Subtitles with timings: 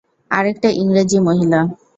[0.31, 1.59] আরেকটা ইংরেজি মহিলা।